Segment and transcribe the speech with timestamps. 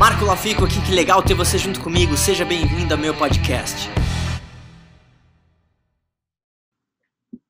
[0.00, 2.16] Marco Lafico aqui, que legal ter você junto comigo.
[2.16, 3.86] Seja bem-vindo ao meu podcast.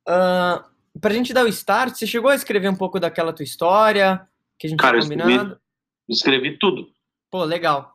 [0.04, 0.58] Uh,
[1.00, 4.26] pra gente dar o start, você chegou a escrever um pouco daquela tua história
[4.58, 5.60] que a gente Cara, tinha combinado?
[6.08, 6.88] Escrevi, escrevi tudo.
[7.30, 7.94] Pô, legal.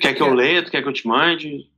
[0.00, 0.64] Quer que eu leia?
[0.64, 1.70] Tu quer que eu te mande?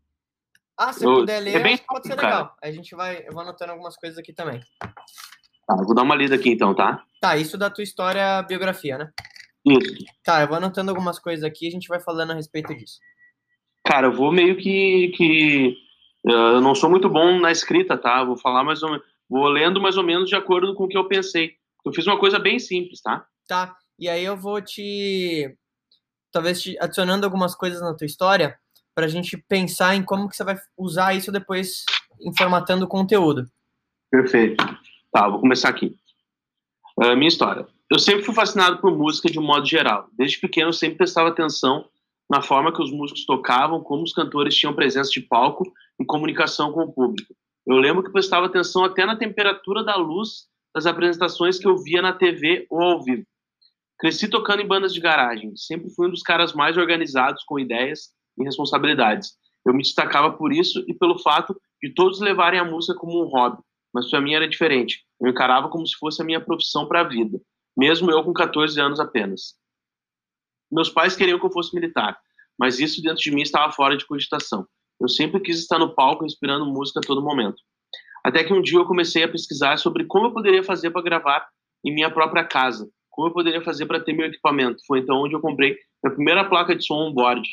[0.74, 2.28] Ah, se Eu- puder ler, é bem pode ser cara.
[2.28, 2.56] legal.
[2.62, 4.62] A gente vai, eu vou anotando algumas coisas aqui também.
[4.80, 7.04] Tá, eu vou dar uma lida aqui então, tá?
[7.20, 9.12] Tá, isso da tua história, biografia, né?
[10.24, 13.00] Tá, eu vou anotando algumas coisas aqui e a gente vai falando a respeito disso.
[13.84, 15.08] Cara, eu vou meio que.
[15.16, 15.76] que
[16.26, 18.22] eh, eu não sou muito bom na escrita, tá?
[18.24, 19.06] Vou falar mais ou menos.
[19.28, 21.54] Vou lendo mais ou menos de acordo com o que eu pensei.
[21.84, 23.26] Eu fiz uma coisa bem simples, tá?
[23.46, 25.56] Tá, e aí eu vou te.
[26.32, 28.58] Talvez te adicionando algumas coisas na tua história
[28.94, 31.84] pra gente pensar em como que você vai usar isso depois
[32.20, 33.48] em formatando o conteúdo.
[34.10, 34.64] Perfeito.
[35.12, 35.96] Tá, vou começar aqui.
[37.00, 37.66] Ah, minha história.
[37.88, 40.08] Eu sempre fui fascinado por música de um modo geral.
[40.12, 41.88] Desde pequeno, eu sempre prestava atenção
[42.28, 46.72] na forma que os músicos tocavam, como os cantores tinham presença de palco e comunicação
[46.72, 47.32] com o público.
[47.64, 52.02] Eu lembro que prestava atenção até na temperatura da luz das apresentações que eu via
[52.02, 53.24] na TV ou ao vivo.
[53.98, 55.56] Cresci tocando em bandas de garagem.
[55.56, 59.34] Sempre fui um dos caras mais organizados com ideias e responsabilidades.
[59.64, 63.28] Eu me destacava por isso e pelo fato de todos levarem a música como um
[63.28, 63.62] hobby
[63.96, 65.00] mas para mim era diferente.
[65.18, 67.40] Eu encarava como se fosse a minha profissão para a vida,
[67.76, 69.54] mesmo eu com 14 anos apenas.
[70.70, 72.18] Meus pais queriam que eu fosse militar,
[72.58, 74.66] mas isso dentro de mim estava fora de cogitação.
[75.00, 77.62] Eu sempre quis estar no palco inspirando música a todo momento.
[78.24, 81.46] Até que um dia eu comecei a pesquisar sobre como eu poderia fazer para gravar
[81.84, 84.78] em minha própria casa, como eu poderia fazer para ter meu equipamento.
[84.86, 87.46] Foi então onde eu comprei minha primeira placa de som on-board.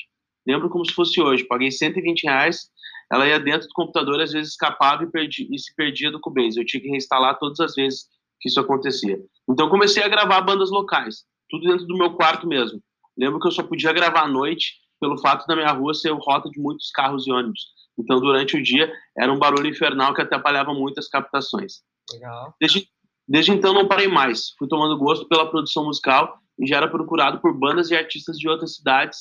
[0.47, 1.43] Lembro como se fosse hoje.
[1.43, 2.71] Paguei 120 reais
[3.13, 6.57] ela ia dentro do computador, às vezes escapava e, perdi, e se perdia do Cubase.
[6.57, 8.07] Eu tinha que reinstalar todas as vezes
[8.43, 9.17] que isso acontecia.
[9.49, 12.83] Então comecei a gravar bandas locais, tudo dentro do meu quarto mesmo.
[13.17, 16.49] Lembro que eu só podia gravar à noite pelo fato da minha rua ser rota
[16.49, 17.61] de muitos carros e ônibus.
[17.97, 21.75] Então durante o dia era um barulho infernal que atrapalhava muito as captações.
[22.11, 22.53] Legal.
[22.59, 22.85] Desde,
[23.25, 24.49] desde então não parei mais.
[24.57, 28.49] Fui tomando gosto pela produção musical e já era procurado por bandas e artistas de
[28.49, 29.19] outras cidades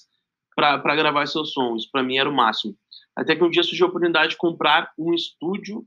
[0.57, 1.87] para gravar seus sons.
[1.87, 2.75] Para mim era o máximo.
[3.15, 5.87] Até que um dia surgiu a oportunidade de comprar um estúdio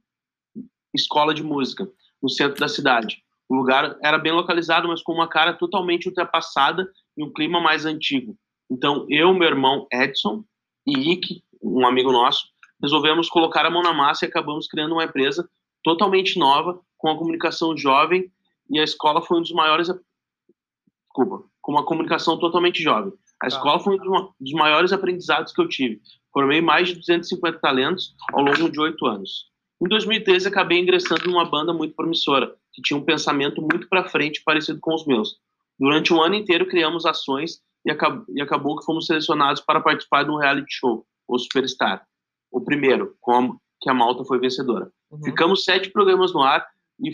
[0.93, 1.85] escola de música
[2.21, 3.24] no centro da cidade.
[3.47, 7.85] O lugar era bem localizado, mas com uma cara totalmente ultrapassada e um clima mais
[7.85, 8.35] antigo.
[8.69, 10.43] Então, eu, meu irmão Edson
[10.85, 12.47] e Ike, um amigo nosso,
[12.81, 15.47] resolvemos colocar a mão na massa e acabamos criando uma empresa
[15.83, 18.31] totalmente nova, com a comunicação jovem,
[18.69, 19.87] e a escola foi um dos maiores.
[19.87, 23.13] Desculpa, com uma comunicação totalmente jovem.
[23.41, 26.01] A escola foi um dos maiores aprendizados que eu tive.
[26.33, 29.51] Formei mais de 250 talentos ao longo de oito anos.
[29.81, 34.43] Em 2013, acabei ingressando numa banda muito promissora, que tinha um pensamento muito para frente,
[34.45, 35.37] parecido com os meus.
[35.79, 40.23] Durante um ano inteiro, criamos ações e, acab e acabou que fomos selecionados para participar
[40.23, 42.05] de um reality show, o Superstar.
[42.51, 44.91] O primeiro, como que a Malta foi vencedora.
[45.09, 45.23] Uhum.
[45.23, 46.65] Ficamos sete programas no ar
[46.99, 47.11] e,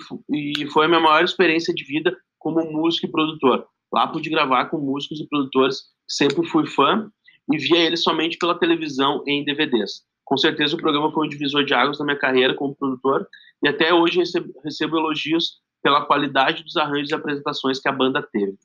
[0.63, 3.67] e foi a minha maior experiência de vida como músico e produtor.
[3.93, 7.11] Lá pude gravar com músicos e produtores sempre fui fã
[7.51, 10.03] e via ele somente pela televisão e em DVDs.
[10.31, 13.27] Com certeza o programa foi um divisor de águas na minha carreira como produtor
[13.61, 18.25] e até hoje recebo, recebo elogios pela qualidade dos arranjos e apresentações que a banda
[18.31, 18.57] teve.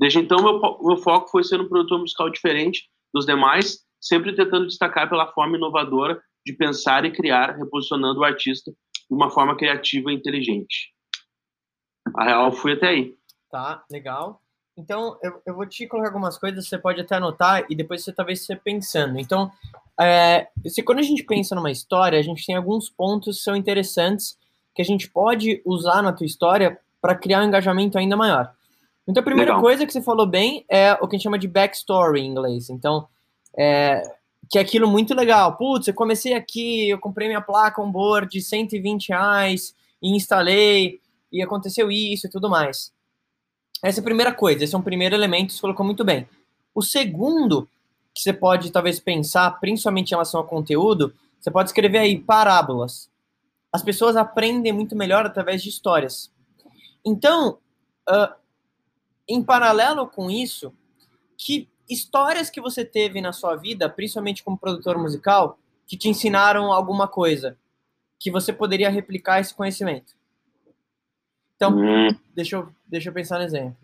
[0.00, 4.66] Desde então, meu, meu foco foi ser um produtor musical diferente dos demais, sempre tentando
[4.66, 10.10] destacar pela forma inovadora de pensar e criar, reposicionando o artista de uma forma criativa
[10.10, 10.94] e inteligente.
[12.16, 13.14] A real fui até aí.
[13.50, 14.40] Tá, legal.
[14.78, 18.14] Então, eu, eu vou te colocar algumas coisas, você pode até anotar e depois você
[18.14, 19.18] talvez você pensando.
[19.18, 19.52] Então,
[20.06, 23.56] é, se, quando a gente pensa numa história, a gente tem alguns pontos que são
[23.56, 24.36] interessantes
[24.74, 28.52] que a gente pode usar na tua história para criar um engajamento ainda maior.
[29.06, 29.62] Então, a primeira Legal.
[29.62, 32.70] coisa que você falou bem é o que a gente chama de backstory em inglês.
[32.70, 33.06] Então,
[33.58, 34.02] é,
[34.48, 35.56] que é aquilo muito legal.
[35.56, 41.00] Putz, eu comecei aqui, eu comprei minha placa on board de 120 reais e instalei,
[41.32, 42.92] e aconteceu isso e tudo mais.
[43.82, 46.28] Essa é a primeira coisa, esse é um primeiro elemento, você colocou muito bem.
[46.74, 47.68] O segundo,
[48.14, 53.10] que você pode talvez pensar, principalmente em relação ao conteúdo, você pode escrever aí parábolas.
[53.72, 56.30] As pessoas aprendem muito melhor através de histórias.
[57.04, 57.58] Então,
[58.08, 58.34] uh,
[59.26, 60.72] em paralelo com isso,
[61.36, 66.72] que histórias que você teve na sua vida, principalmente como produtor musical, que te ensinaram
[66.72, 67.56] alguma coisa,
[68.18, 70.14] que você poderia replicar esse conhecimento?
[71.56, 73.76] Então, Hum, deixa eu, deixa eu pensar no exemplo.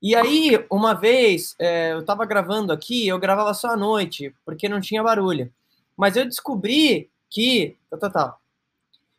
[0.00, 4.68] E aí, uma vez, é, eu tava gravando aqui, eu gravava só à noite, porque
[4.68, 5.52] não tinha barulho.
[5.96, 7.76] Mas eu descobri que.
[7.90, 8.40] Tal, tal, tal.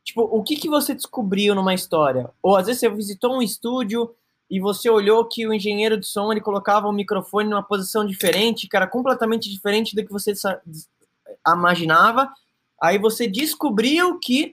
[0.04, 2.30] Tipo, o que, que você descobriu numa história?
[2.42, 4.16] Ou às vezes você visitou um estúdio,
[4.50, 8.68] e você olhou que o engenheiro de som ele colocava o microfone numa posição diferente,
[8.68, 10.34] que era completamente diferente do que você
[11.48, 12.34] imaginava,
[12.81, 14.52] aí você descobriu que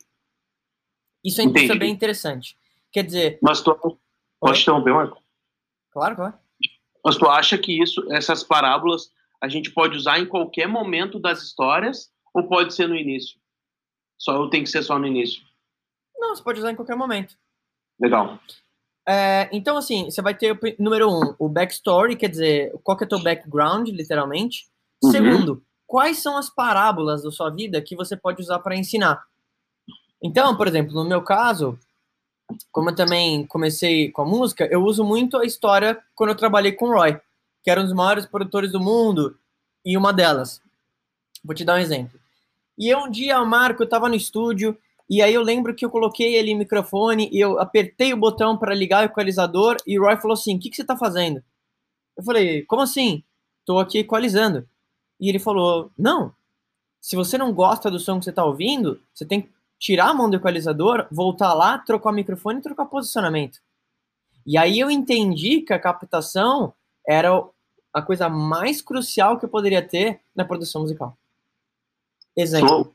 [1.25, 1.47] isso é,
[1.79, 2.57] bem interessante.
[2.93, 3.39] Quer dizer.
[3.41, 3.99] Mas tu.
[4.39, 5.23] Pode interromper, Marco?
[5.97, 6.35] Claro, claro.
[7.03, 9.11] Mas tu acha que isso, essas parábolas
[9.41, 13.39] a gente pode usar em qualquer momento das histórias ou pode ser no início?
[14.19, 15.43] Só ou tem que ser só no início?
[16.19, 17.35] Não, você pode usar em qualquer momento.
[17.99, 18.39] Legal.
[19.09, 23.07] É, então, assim, você vai ter, número um, o backstory, quer dizer, qual que é
[23.07, 24.67] o teu background, literalmente.
[25.03, 25.11] Uhum.
[25.11, 29.25] Segundo, quais são as parábolas da sua vida que você pode usar para ensinar.
[30.23, 31.79] Então, por exemplo, no meu caso,
[32.71, 36.73] como eu também comecei com a música, eu uso muito a história quando eu trabalhei
[36.73, 37.19] com o Roy,
[37.63, 39.39] que era um dos maiores produtores do mundo,
[39.85, 40.61] e uma delas.
[41.45, 42.19] Vou te dar um exemplo.
[42.79, 44.77] E eu, um dia, o Marco, estava no estúdio,
[45.09, 48.57] e aí eu lembro que eu coloquei ele no microfone, e eu apertei o botão
[48.57, 51.43] para ligar o equalizador, e o Roy falou assim, o que, que você está fazendo?
[52.17, 53.23] Eu falei, como assim?
[53.61, 54.69] Estou aqui equalizando.
[55.21, 56.35] E ele falou, não,
[57.01, 60.15] se você não gosta do som que você está ouvindo, você tem que tirar a
[60.15, 63.61] mão do equalizador, voltar lá, trocar o microfone e trocar posicionamento.
[64.47, 66.73] E aí eu entendi que a captação
[67.07, 67.31] era
[67.93, 71.17] a coisa mais crucial que eu poderia ter na produção musical.
[72.37, 72.69] Exemplo.
[72.69, 72.93] Som,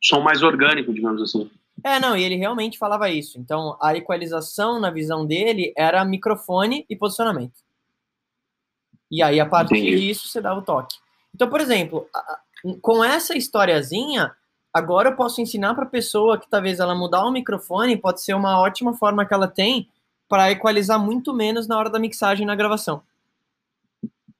[0.00, 1.50] som mais orgânico, digamos assim.
[1.84, 3.38] É, não, e ele realmente falava isso.
[3.38, 7.54] Então, a equalização, na visão dele, era microfone e posicionamento.
[9.10, 10.00] E aí, a partir Entendi.
[10.00, 10.96] disso, você dava o toque.
[11.34, 12.08] Então, por exemplo,
[12.80, 14.34] com essa historiazinha,
[14.72, 18.34] Agora eu posso ensinar para a pessoa que talvez ela mudar o microfone pode ser
[18.34, 19.88] uma ótima forma que ela tem
[20.28, 23.02] para equalizar muito menos na hora da mixagem na gravação.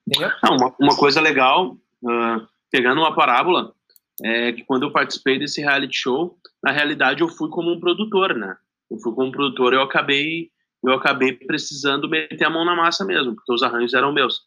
[0.07, 0.31] Entendeu?
[0.43, 3.75] Ah, uma, uma, coisa legal, uh, pegando uma parábola,
[4.23, 8.35] é que quando eu participei desse reality show, na realidade eu fui como um produtor,
[8.35, 8.57] né?
[8.91, 10.51] Eu fui como produtor, eu acabei
[10.85, 14.43] eu acabei precisando meter a mão na massa mesmo, porque os arranjos eram meus.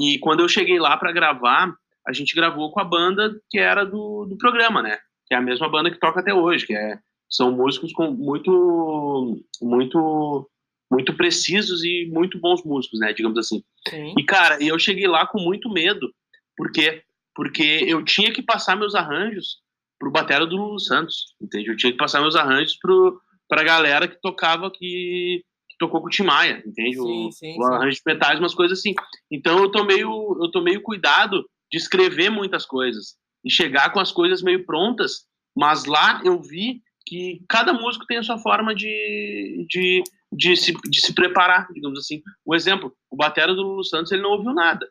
[0.00, 1.72] E quando eu cheguei lá para gravar,
[2.06, 4.98] a gente gravou com a banda que era do, do programa, né?
[5.28, 6.98] Que é a mesma banda que toca até hoje, que é,
[7.28, 10.50] são músicos com muito, muito,
[10.90, 13.62] muito precisos e muito bons músicos, né, digamos assim.
[13.86, 14.14] Sim.
[14.16, 16.12] E cara, eu cheguei lá com muito medo,
[16.56, 17.02] porque
[17.34, 19.58] porque eu tinha que passar meus arranjos
[19.96, 21.68] pro batera do Lulu Santos, entende?
[21.68, 26.08] Eu tinha que passar meus arranjos pro pra galera que tocava que, que tocou com
[26.08, 26.96] o Tim Maia, entende?
[26.96, 28.94] Sim, o, sim, o arranjo de metais, umas coisas assim.
[29.30, 33.16] Então eu tomei o, eu tomei o cuidado de escrever muitas coisas
[33.48, 38.18] e chegar com as coisas meio prontas, mas lá eu vi que cada músico tem
[38.18, 42.22] a sua forma de, de, de, se, de se preparar, digamos assim.
[42.46, 44.86] Um exemplo, o batera do Lulu Santos, ele não ouviu nada,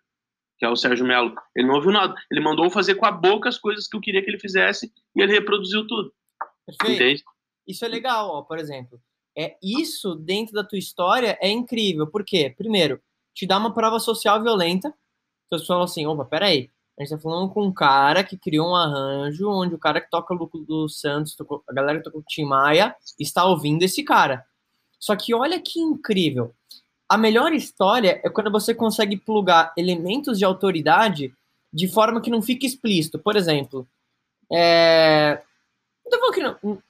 [0.58, 1.36] que é o Sérgio Melo.
[1.56, 2.16] Ele não ouviu nada.
[2.32, 5.22] Ele mandou fazer com a boca as coisas que eu queria que ele fizesse e
[5.22, 6.12] ele reproduziu tudo.
[6.66, 7.04] Perfeito.
[7.04, 7.24] Entende?
[7.68, 9.00] Isso é legal, ó, por exemplo.
[9.38, 12.08] É isso dentro da tua história é incrível.
[12.08, 12.52] Por quê?
[12.58, 13.00] Primeiro,
[13.36, 14.88] te dá uma prova social violenta.
[15.46, 18.36] Então, as pessoas falam assim, opa, peraí, a gente tá falando com um cara que
[18.36, 21.36] criou um arranjo onde o cara que toca o Lucro do Santos,
[21.70, 24.44] a galera que toca o Tim Maia, está ouvindo esse cara.
[25.00, 26.56] Só que olha que incrível.
[27.08, 31.32] A melhor história é quando você consegue plugar elementos de autoridade
[31.72, 33.20] de forma que não fique explícito.
[33.20, 33.88] Por exemplo,
[34.52, 35.40] é...
[36.34, 36.82] que não,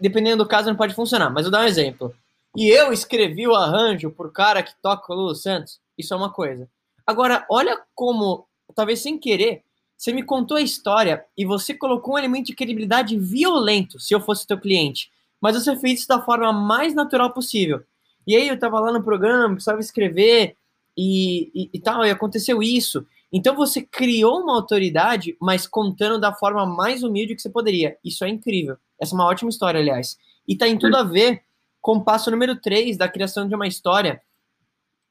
[0.00, 2.14] dependendo do caso não pode funcionar, mas vou dar um exemplo.
[2.56, 5.80] E eu escrevi o arranjo por cara que toca o Lulu Santos.
[5.98, 6.68] Isso é uma coisa.
[7.04, 9.62] Agora, olha como talvez sem querer,
[9.96, 14.20] você me contou a história e você colocou um elemento de credibilidade violento, se eu
[14.20, 15.10] fosse teu cliente.
[15.40, 17.82] Mas você fez isso da forma mais natural possível.
[18.26, 20.56] E aí eu tava lá no programa, precisava escrever
[20.96, 23.06] e, e, e tal, e aconteceu isso.
[23.32, 27.96] Então você criou uma autoridade, mas contando da forma mais humilde que você poderia.
[28.04, 28.76] Isso é incrível.
[29.00, 30.18] Essa é uma ótima história, aliás.
[30.46, 31.42] E tá em tudo a ver
[31.80, 34.20] com o passo número 3 da criação de uma história,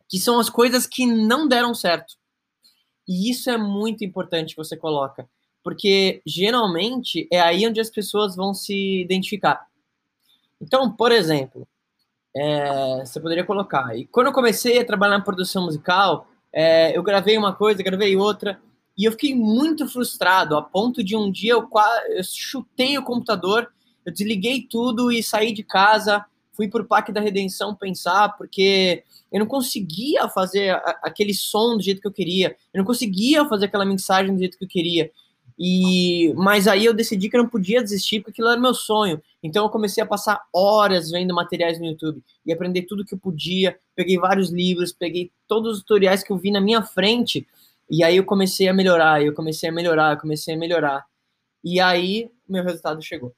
[0.09, 2.15] que são as coisas que não deram certo.
[3.07, 5.27] E isso é muito importante que você coloca,
[5.63, 9.67] porque geralmente é aí onde as pessoas vão se identificar.
[10.61, 11.67] Então, por exemplo,
[12.35, 13.97] é, você poderia colocar.
[13.97, 18.15] E quando eu comecei a trabalhar na produção musical, é, eu gravei uma coisa, gravei
[18.15, 18.59] outra,
[18.97, 21.69] e eu fiquei muito frustrado, a ponto de um dia eu,
[22.09, 23.69] eu chutei o computador,
[24.05, 29.03] eu desliguei tudo e saí de casa, fui para o Parque da Redenção pensar, porque
[29.31, 33.45] eu não conseguia fazer a, aquele som do jeito que eu queria, eu não conseguia
[33.45, 35.11] fazer aquela mensagem do jeito que eu queria.
[35.57, 39.21] E mas aí eu decidi que eu não podia desistir porque aquilo era meu sonho.
[39.41, 43.19] Então eu comecei a passar horas vendo materiais no YouTube e aprender tudo que eu
[43.19, 43.77] podia.
[43.95, 47.47] Peguei vários livros, peguei todos os tutoriais que eu vi na minha frente
[47.89, 51.05] e aí eu comecei a melhorar, eu comecei a melhorar, eu comecei a melhorar.
[51.63, 53.33] E aí meu resultado chegou.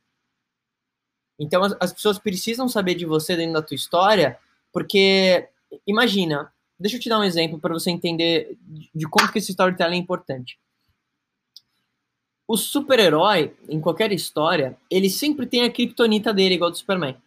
[1.39, 4.37] Então as, as pessoas precisam saber de você dentro da tua história,
[4.71, 5.47] porque
[5.85, 8.57] imagina, deixa eu te dar um exemplo para você entender
[8.93, 10.57] de como que esse storytelling é importante.
[12.47, 17.17] O super-herói, em qualquer história, ele sempre tem a criptonita dele, igual do Superman.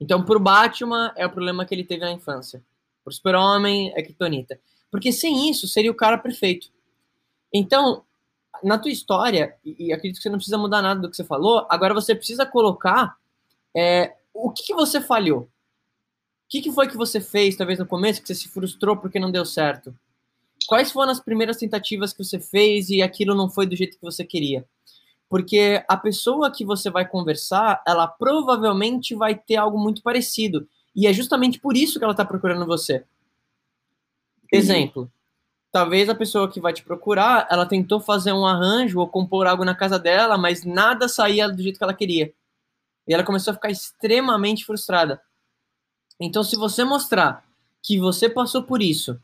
[0.00, 2.64] Então, pro Batman, é o problema que ele teve na infância.
[3.04, 4.58] Pro Super-Homem, é criptonita.
[4.90, 6.70] Porque sem isso, seria o cara perfeito.
[7.52, 8.04] Então,
[8.64, 11.66] na tua história, e acredito que você não precisa mudar nada do que você falou,
[11.68, 13.18] agora você precisa colocar
[13.76, 15.40] é, o que, que você falhou.
[15.40, 15.48] O
[16.48, 19.30] que, que foi que você fez, talvez no começo, que você se frustrou porque não
[19.30, 19.94] deu certo?
[20.66, 24.04] Quais foram as primeiras tentativas que você fez e aquilo não foi do jeito que
[24.04, 24.66] você queria?
[25.28, 30.66] Porque a pessoa que você vai conversar, ela provavelmente vai ter algo muito parecido.
[30.96, 33.04] E é justamente por isso que ela está procurando você.
[34.50, 35.10] Exemplo.
[35.70, 39.64] Talvez a pessoa que vai te procurar, ela tentou fazer um arranjo ou compor algo
[39.64, 42.32] na casa dela, mas nada saía do jeito que ela queria.
[43.08, 45.20] E ela começou a ficar extremamente frustrada.
[46.20, 47.44] Então, se você mostrar
[47.82, 49.18] que você passou por isso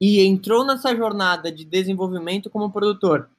[0.00, 3.30] e entrou nessa jornada de desenvolvimento como produtor,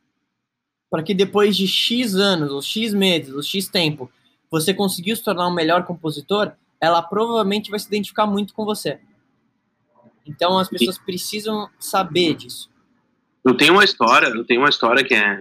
[0.90, 4.10] para que depois de X anos, ou X meses, ou X tempo,
[4.50, 9.00] você conseguiu se tornar um melhor compositor, ela provavelmente vai se identificar muito com você.
[10.26, 12.70] Então as pessoas precisam saber disso.
[13.44, 15.40] Eu tenho uma história, eu tenho uma história que é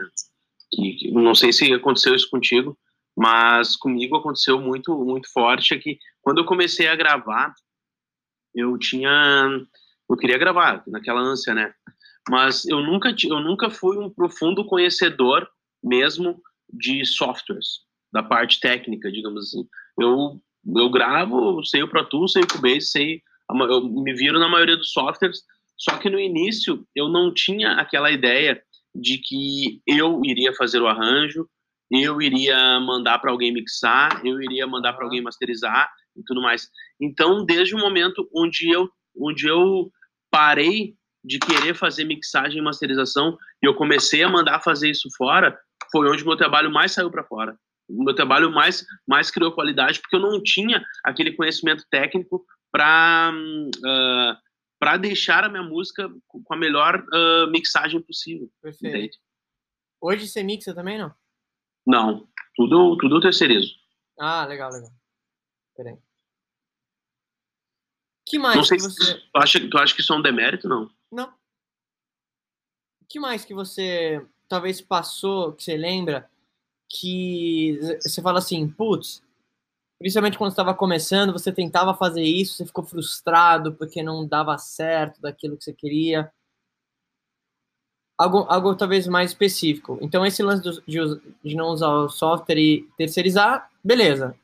[0.73, 2.79] que, não sei se aconteceu isso contigo,
[3.21, 7.53] mas comigo aconteceu muito muito forte é que quando eu comecei a gravar,
[8.55, 9.47] eu tinha
[10.09, 11.73] eu queria gravar, naquela ânsia, né?
[12.29, 15.47] Mas eu nunca, eu nunca fui um profundo conhecedor
[15.85, 16.41] mesmo
[16.73, 17.81] de softwares,
[18.13, 19.69] da parte técnica, digamos assim.
[20.01, 20.41] Eu,
[20.77, 24.77] eu gravo, sei o Pro Tools, sei o Cubase, sei, eu me viro na maioria
[24.77, 25.43] dos softwares,
[25.77, 28.61] só que no início eu não tinha aquela ideia
[28.95, 31.49] de que eu iria fazer o arranjo,
[31.91, 36.69] eu iria mandar para alguém mixar, eu iria mandar para alguém masterizar e tudo mais.
[37.01, 39.91] Então, desde o momento onde eu, onde eu
[40.31, 40.95] parei
[41.25, 45.59] de querer fazer mixagem e masterização e eu comecei a mandar fazer isso fora,
[45.93, 47.57] foi onde meu trabalho mais saiu para fora.
[47.89, 53.33] O meu trabalho mais, mais criou qualidade, porque eu não tinha aquele conhecimento técnico para
[53.35, 54.39] uh, ah,
[54.79, 58.49] para deixar a minha música com a melhor uh, mixagem possível.
[58.63, 58.97] Perfeito.
[58.97, 59.19] Entende?
[60.01, 61.15] Hoje você mixa também, não?
[61.91, 63.75] Não, tudo, tudo terceirizo.
[64.19, 64.91] Ah, legal, legal.
[65.77, 65.99] Peraí
[68.31, 69.15] que mais não sei que você...
[69.15, 70.89] tu, acha, tu acha que isso é um demérito, não?
[71.11, 71.29] Não.
[73.03, 76.31] O que mais que você talvez passou, que você lembra,
[76.89, 79.21] que você fala assim, putz,
[79.99, 85.21] principalmente quando estava começando, você tentava fazer isso, você ficou frustrado porque não dava certo
[85.21, 86.33] daquilo que você queria.
[88.21, 89.99] Algo, algo talvez mais específico.
[90.03, 94.37] Então, esse lance de, de não usar o software e terceirizar, beleza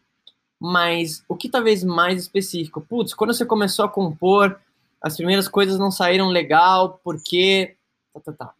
[0.58, 2.80] mas o que talvez mais específico?
[2.80, 4.58] Putz, quando você começou a compor,
[5.00, 7.76] as primeiras coisas não saíram legal, porque.
[8.12, 8.54] Tá, tá, tá.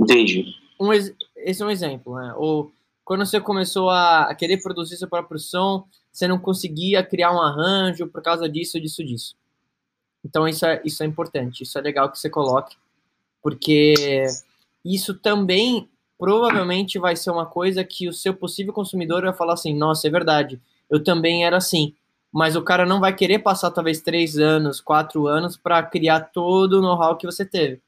[0.00, 0.54] Entendi.
[0.80, 2.34] Um, esse é um exemplo, né?
[2.36, 2.72] Ou
[3.04, 7.40] quando você começou a, a querer produzir seu próprio som, você não conseguia criar um
[7.40, 9.36] arranjo por causa disso, disso, disso.
[10.24, 12.76] Então isso é, isso é importante, isso é legal que você coloque,
[13.42, 14.24] porque
[14.84, 19.76] isso também provavelmente vai ser uma coisa que o seu possível consumidor vai falar assim,
[19.76, 21.94] nossa, é verdade, eu também era assim.
[22.32, 26.78] Mas o cara não vai querer passar talvez três anos, quatro anos para criar todo
[26.78, 27.82] o know-how que você teve.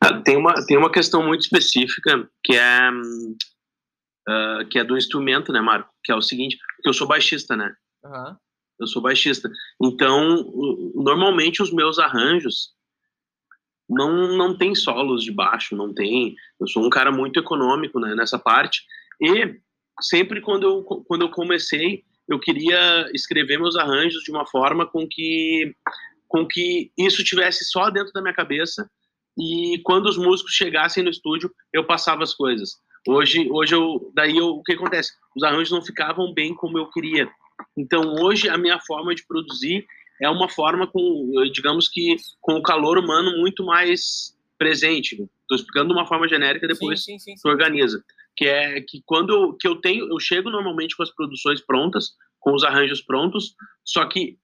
[0.00, 5.50] Ah, tem uma, tem uma questão muito específica que é, uh, que é do instrumento,
[5.50, 5.88] né, Marco?
[6.04, 7.74] Que é o seguinte, que eu sou baixista, né?
[8.04, 8.36] Uhum.
[8.80, 9.48] Eu sou baixista.
[9.80, 10.44] Então,
[10.94, 12.73] normalmente os meus arranjos
[13.88, 16.34] não, não tem solos de baixo, não tem.
[16.60, 18.82] Eu sou um cara muito econômico né, nessa parte.
[19.20, 19.60] E
[20.00, 25.06] sempre quando eu, quando eu comecei, eu queria escrever meus arranjos de uma forma com
[25.08, 25.74] que
[26.26, 28.90] com que isso tivesse só dentro da minha cabeça
[29.38, 34.36] e quando os músicos chegassem no estúdio eu passava as coisas hoje hoje eu daí
[34.36, 37.28] eu, o que acontece os arranjos não ficavam bem como eu queria
[37.76, 39.86] então hoje a minha forma de produzir
[40.20, 45.88] é uma forma com digamos que com o calor humano muito mais presente estou explicando
[45.88, 48.02] de uma forma genérica depois sim, sim, sim, organiza
[48.36, 52.52] que é que quando que eu tenho, eu chego normalmente com as produções prontas, com
[52.52, 53.54] os arranjos prontos,
[53.84, 54.38] só que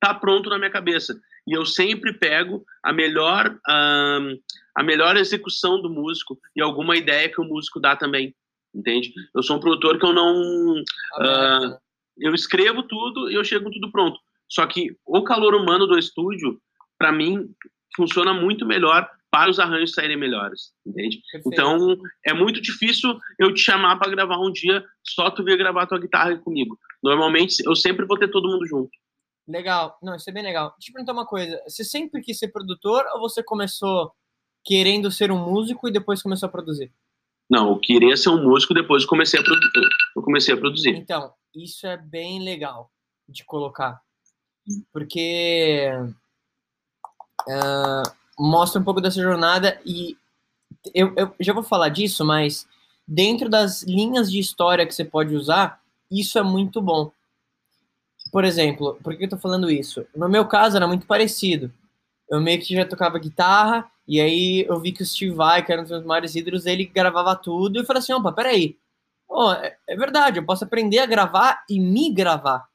[0.00, 4.38] tá pronto na minha cabeça e eu sempre pego a melhor um,
[4.74, 8.34] a melhor execução do músico e alguma ideia que o músico dá também,
[8.74, 9.12] entende?
[9.34, 11.78] Eu sou um produtor que eu não uh,
[12.18, 14.18] eu escrevo tudo e eu chego com tudo pronto.
[14.50, 16.60] Só que o calor humano do estúdio,
[16.98, 17.48] para mim,
[17.96, 21.20] funciona muito melhor para os arranjos saírem melhores, entende?
[21.30, 21.52] Perfeito.
[21.52, 25.86] Então, é muito difícil eu te chamar para gravar um dia, só tu vir gravar
[25.86, 26.76] tua guitarra comigo.
[27.02, 28.90] Normalmente, eu sempre vou ter todo mundo junto.
[29.46, 29.96] Legal.
[30.02, 30.74] Não, isso é bem legal.
[30.78, 31.60] Deixa eu perguntar uma coisa.
[31.66, 34.12] Você sempre quis ser produtor ou você começou
[34.64, 36.92] querendo ser um músico e depois começou a produzir?
[37.48, 39.60] Não, eu queria ser um músico depois comecei a, produ
[40.16, 40.90] eu comecei a produzir.
[40.90, 42.90] Então, isso é bem legal
[43.28, 44.00] de colocar.
[44.92, 45.90] Porque
[47.48, 50.16] uh, mostra um pouco dessa jornada e
[50.94, 52.66] eu, eu já vou falar disso, mas
[53.06, 57.10] dentro das linhas de história que você pode usar, isso é muito bom.
[58.30, 60.06] Por exemplo, por que eu tô falando isso?
[60.14, 61.72] No meu caso era muito parecido.
[62.28, 65.72] Eu meio que já tocava guitarra, e aí eu vi que o Steve Vai, que
[65.72, 68.76] era um dos meus maiores ídolos, ele gravava tudo, e eu falei assim, opa, peraí,
[69.28, 72.69] oh, é, é verdade, eu posso aprender a gravar e me gravar.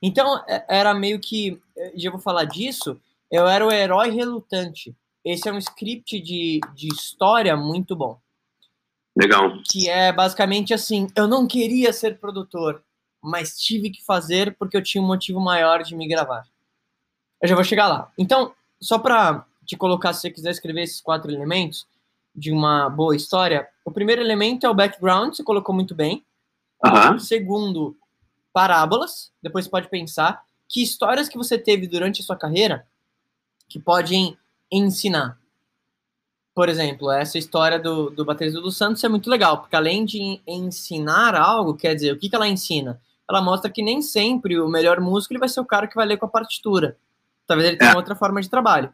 [0.00, 4.94] Então, é, era meio que, eh, já vou falar disso, eu era o herói relutante.
[5.24, 8.18] Esse é um script de, de história muito bom.
[9.16, 9.52] Legal.
[9.70, 12.82] Que é basicamente assim: eu não queria ser produtor,
[13.22, 16.44] mas tive que fazer porque eu tinha um motivo maior de me gravar.
[17.40, 18.10] Eu já vou chegar lá.
[18.18, 21.86] Então, só para te colocar, se você quiser escrever esses quatro elementos
[22.34, 26.24] de uma boa história, o primeiro elemento é o background, você colocou muito bem.
[26.84, 27.18] Uhum.
[27.18, 27.96] Segundo,
[28.52, 29.32] parábolas.
[29.42, 32.86] Depois você pode pensar que histórias que você teve durante a sua carreira
[33.68, 34.36] que podem
[34.70, 35.38] ensinar
[36.54, 40.40] por exemplo, essa história do, do baterista do Santos é muito legal, porque além de
[40.46, 43.00] ensinar algo, quer dizer, o que, que ela ensina?
[43.28, 46.04] Ela mostra que nem sempre o melhor músico ele vai ser o cara que vai
[46.04, 46.98] ler com a partitura.
[47.46, 47.96] Talvez ele tenha é.
[47.96, 48.92] outra forma de trabalho.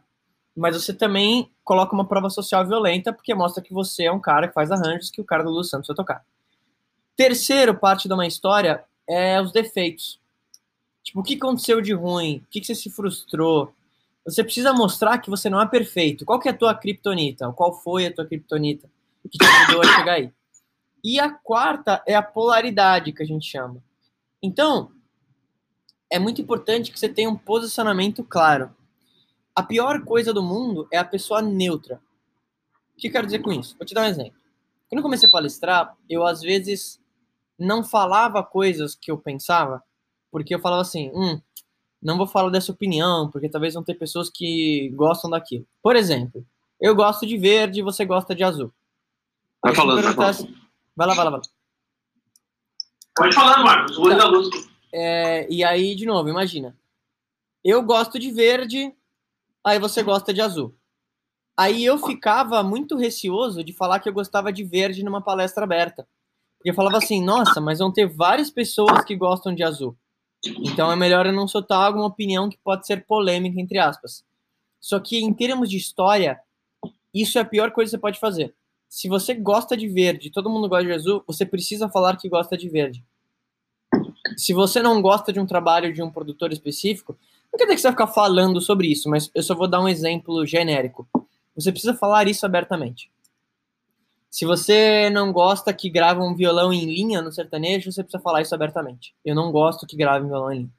[0.55, 4.47] Mas você também coloca uma prova social violenta, porque mostra que você é um cara
[4.47, 6.23] que faz arranjos que o cara do Lu Santos vai tocar.
[7.15, 10.19] Terceiro parte de uma história é os defeitos.
[11.03, 12.43] Tipo, o que aconteceu de ruim?
[12.45, 13.73] O que, que você se frustrou?
[14.23, 16.23] Você precisa mostrar que você não é perfeito.
[16.23, 17.51] Qual que é a tua criptonita?
[17.53, 18.87] Qual foi a tua criptonita
[19.23, 20.31] que te ajudou a chegar aí?
[21.03, 23.81] E a quarta é a polaridade, que a gente chama.
[24.41, 24.91] Então,
[26.11, 28.75] é muito importante que você tenha um posicionamento claro.
[29.55, 32.01] A pior coisa do mundo é a pessoa neutra.
[32.95, 33.75] O que eu quero dizer com isso?
[33.77, 34.39] Vou te dar um exemplo.
[34.89, 36.98] Quando eu comecei a palestrar, eu às vezes
[37.59, 39.83] não falava coisas que eu pensava,
[40.31, 41.41] porque eu falava assim, hum,
[42.01, 45.67] não vou falar dessa opinião, porque talvez vão ter pessoas que gostam daquilo.
[45.81, 46.45] Por exemplo,
[46.79, 48.73] eu gosto de verde e você gosta de azul.
[49.61, 50.55] Vai falando, vai falando.
[50.95, 51.45] Vai lá, vai lá, vai lá.
[53.15, 53.97] Pode falar, Marcos.
[53.97, 54.27] Tá.
[54.27, 54.49] luz.
[54.93, 56.75] É, e aí, de novo, imagina.
[57.63, 58.93] Eu gosto de verde,
[59.63, 60.73] aí você gosta de azul.
[61.57, 66.07] Aí eu ficava muito receoso de falar que eu gostava de verde numa palestra aberta.
[66.63, 69.95] Eu falava assim, nossa, mas vão ter várias pessoas que gostam de azul.
[70.45, 74.23] Então é melhor eu não soltar alguma opinião que pode ser polêmica, entre aspas.
[74.79, 76.39] Só que em termos de história,
[77.13, 78.53] isso é a pior coisa que você pode fazer.
[78.87, 82.57] Se você gosta de verde, todo mundo gosta de azul, você precisa falar que gosta
[82.57, 83.03] de verde.
[84.37, 87.17] Se você não gosta de um trabalho de um produtor específico,
[87.51, 89.81] não quer dizer que você vai ficar falando sobre isso, mas eu só vou dar
[89.81, 91.07] um exemplo genérico.
[91.55, 93.11] Você precisa falar isso abertamente.
[94.29, 98.41] Se você não gosta que grave um violão em linha no sertanejo, você precisa falar
[98.41, 99.13] isso abertamente.
[99.25, 100.71] Eu não gosto que grave um violão em linha.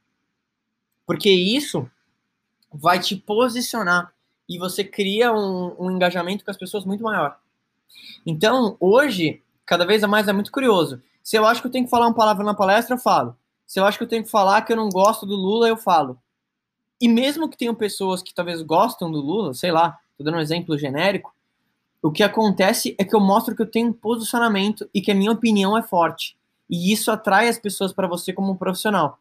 [1.04, 1.90] Porque isso
[2.72, 4.12] vai te posicionar
[4.48, 7.38] e você cria um, um engajamento com as pessoas muito maior.
[8.24, 11.02] Então, hoje, cada vez mais é muito curioso.
[11.22, 13.36] Se eu acho que eu tenho que falar uma palavra na palestra, eu falo.
[13.66, 15.76] Se eu acho que eu tenho que falar que eu não gosto do Lula, eu
[15.76, 16.18] falo.
[17.00, 20.40] E mesmo que tenham pessoas que talvez gostam do Lula, sei lá, tô dando um
[20.40, 21.34] exemplo genérico,
[22.02, 25.14] o que acontece é que eu mostro que eu tenho um posicionamento e que a
[25.14, 26.36] minha opinião é forte.
[26.68, 29.18] E isso atrai as pessoas para você como um profissional.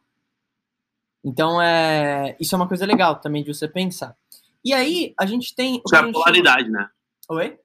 [1.22, 4.16] Então, é, isso é uma coisa legal também de você pensar.
[4.64, 5.82] E aí, a gente tem.
[5.84, 6.78] Isso é a polaridade, chama...
[6.78, 6.88] né?
[7.28, 7.58] Oi?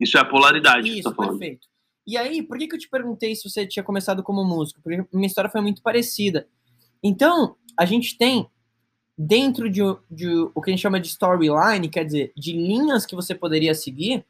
[0.00, 0.98] Isso é a polaridade.
[0.98, 1.68] Isso, perfeito.
[2.06, 4.80] E aí, por que, que eu te perguntei se você tinha começado como músico?
[4.82, 6.46] Porque minha história foi muito parecida.
[7.02, 8.48] Então, a gente tem,
[9.16, 13.14] dentro de, de o que a gente chama de storyline, quer dizer, de linhas que
[13.14, 14.24] você poderia seguir,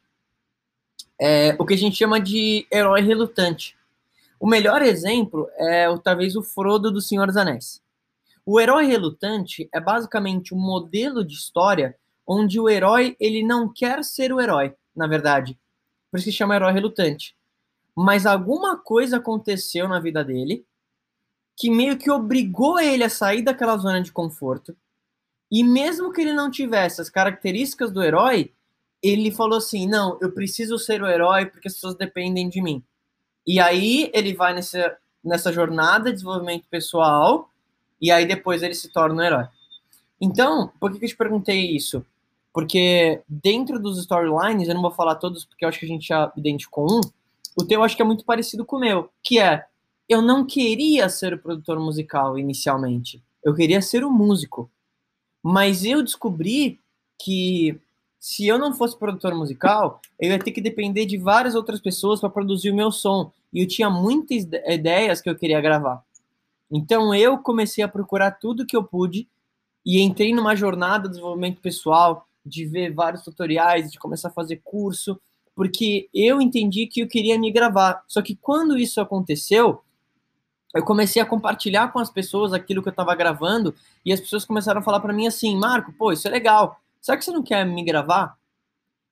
[1.19, 3.75] é, o que a gente chama de herói relutante.
[4.39, 7.81] O melhor exemplo é talvez o Frodo do Senhor dos Anéis.
[8.45, 11.95] O herói relutante é basicamente um modelo de história
[12.27, 15.57] onde o herói ele não quer ser o herói, na verdade.
[16.11, 17.35] Por isso que chama herói relutante.
[17.95, 20.65] Mas alguma coisa aconteceu na vida dele
[21.55, 24.75] que meio que obrigou ele a sair daquela zona de conforto.
[25.49, 28.53] E mesmo que ele não tivesse as características do herói,
[29.09, 32.83] ele falou assim: não, eu preciso ser o herói porque as pessoas dependem de mim.
[33.45, 37.49] E aí ele vai nessa, nessa jornada de desenvolvimento pessoal,
[38.01, 39.47] e aí depois ele se torna um herói.
[40.19, 42.05] Então, por que, que eu te perguntei isso?
[42.53, 46.07] Porque dentro dos storylines, eu não vou falar todos porque eu acho que a gente
[46.07, 47.01] já identificou um,
[47.57, 49.65] o teu eu acho que é muito parecido com o meu, que é
[50.07, 53.23] eu não queria ser o produtor musical inicialmente.
[53.43, 54.69] Eu queria ser um músico.
[55.43, 56.79] Mas eu descobri
[57.19, 57.79] que
[58.25, 62.19] se eu não fosse produtor musical, eu ia ter que depender de várias outras pessoas
[62.19, 63.31] para produzir o meu som.
[63.53, 66.03] E eu tinha muitas ideias que eu queria gravar.
[66.71, 69.29] Então eu comecei a procurar tudo que eu pude
[69.85, 74.59] e entrei numa jornada de desenvolvimento pessoal, de ver vários tutoriais, de começar a fazer
[74.63, 75.21] curso,
[75.55, 78.03] porque eu entendi que eu queria me gravar.
[78.07, 79.83] Só que quando isso aconteceu,
[80.73, 84.43] eu comecei a compartilhar com as pessoas aquilo que eu estava gravando e as pessoas
[84.43, 86.81] começaram a falar para mim assim, Marco, pô, isso é legal.
[87.05, 88.35] Será que você não quer me gravar?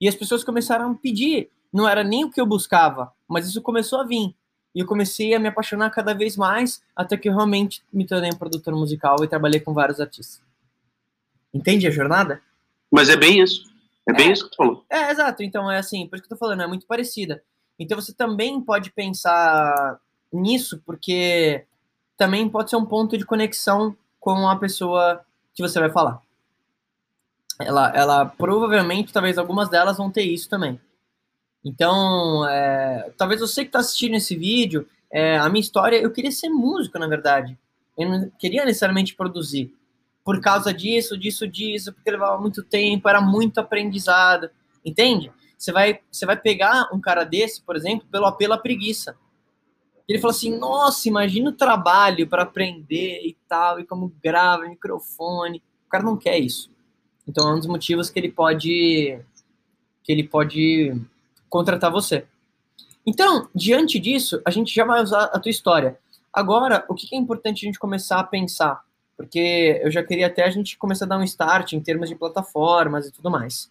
[0.02, 1.52] E as pessoas começaram a pedir.
[1.72, 4.34] Não era nem o que eu buscava, mas isso começou a vir.
[4.74, 8.32] E eu comecei a me apaixonar cada vez mais, até que eu realmente me tornei
[8.32, 10.42] um produtor musical e trabalhei com vários artistas.
[11.54, 12.42] Entende a jornada?
[12.90, 13.64] Mas é bem isso.
[14.10, 14.84] É, é bem isso que tu falou.
[14.90, 15.44] É, exato.
[15.44, 17.44] Então é assim, por isso que eu tô falando, é muito parecida.
[17.78, 20.00] Então você também pode pensar
[20.32, 21.64] nisso, porque
[22.18, 26.24] também pode ser um ponto de conexão com a pessoa que você vai falar.
[27.66, 30.80] Ela, ela provavelmente, talvez algumas delas vão ter isso também.
[31.64, 36.32] Então, é, talvez você que está assistindo esse vídeo, é, a minha história, eu queria
[36.32, 37.58] ser músico, na verdade.
[37.98, 39.74] Eu não queria necessariamente produzir.
[40.26, 44.50] Por causa disso, disso, disso, porque levava muito tempo, era muito aprendizado.
[44.84, 45.32] Entende?
[45.58, 49.16] Você vai, você vai pegar um cara desse, por exemplo, pelo apelo à preguiça.
[50.08, 55.64] Ele fala assim: nossa, imagina o trabalho para aprender e tal, e como grava microfone.
[55.86, 56.73] O cara não quer isso.
[57.28, 59.20] Então é um dos motivos que ele pode
[60.04, 60.94] que ele pode
[61.50, 62.26] contratar você.
[63.06, 65.98] Então, diante disso, a gente já vai usar a tua história.
[66.32, 68.82] Agora, o que é importante a gente começar a pensar?
[69.16, 72.16] Porque eu já queria até a gente começar a dar um start em termos de
[72.16, 73.70] plataformas e tudo mais.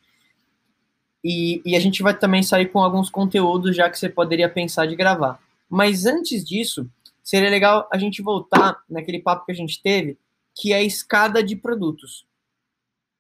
[1.25, 4.87] E, e a gente vai também sair com alguns conteúdos já que você poderia pensar
[4.87, 5.41] de gravar.
[5.69, 6.89] Mas antes disso,
[7.23, 10.19] seria legal a gente voltar naquele papo que a gente teve,
[10.55, 12.27] que é a escada de produtos.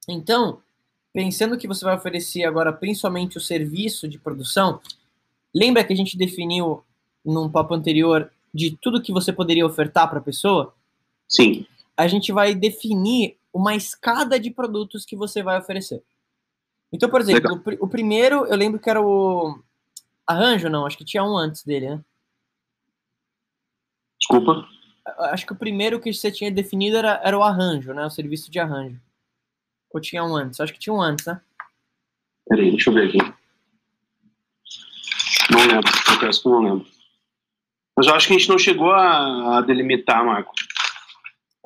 [0.09, 0.61] Então,
[1.13, 4.81] pensando que você vai oferecer agora principalmente o serviço de produção,
[5.55, 6.83] lembra que a gente definiu
[7.25, 10.75] num papo anterior de tudo que você poderia ofertar para a pessoa?
[11.29, 11.67] Sim.
[11.97, 16.03] A gente vai definir uma escada de produtos que você vai oferecer.
[16.93, 19.59] Então, por exemplo, o, o, primeiro, eu lembro que era o
[20.27, 22.05] arranjo, não, acho que tinha um antes dele, né?
[24.19, 24.67] Desculpa?
[25.33, 28.05] Acho que o primeiro que você tinha definido era, era o arranjo, né?
[28.05, 29.01] O serviço de arranjo.
[29.93, 30.61] Ou tinha um antes?
[30.61, 31.41] Acho que tinha um antes, né?
[32.49, 33.19] Peraí, deixa eu ver aqui.
[35.51, 36.87] Não lembro, confesso que não lembro.
[37.97, 40.53] Mas eu acho que a gente não chegou a, a delimitar, Marco.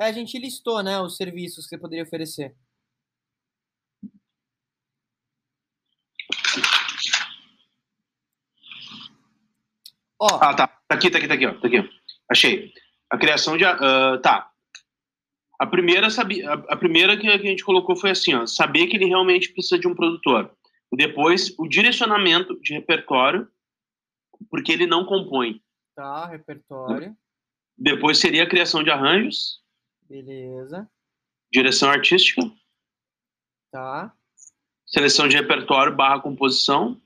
[0.01, 2.55] É, a gente listou, né, os serviços que você poderia oferecer.
[10.19, 10.39] Ó.
[10.41, 10.67] Ah, tá.
[10.67, 11.55] Tá aqui, tá aqui, tá aqui, ó.
[11.55, 11.91] Tá aqui.
[12.31, 12.73] Achei.
[13.11, 13.65] A criação de.
[13.65, 14.51] Uh, tá.
[15.59, 16.09] A primeira,
[16.69, 19.89] a, primeira que a gente colocou foi assim, ó, saber que ele realmente precisa de
[19.89, 20.55] um produtor.
[20.93, 23.49] Depois, o direcionamento de repertório,
[24.51, 25.63] porque ele não compõe.
[25.95, 27.17] Tá, repertório.
[27.77, 29.63] Depois seria a criação de arranjos.
[30.09, 30.89] Beleza.
[31.53, 32.43] Direção artística.
[33.71, 34.15] Tá.
[34.87, 37.01] Seleção de repertório barra composição.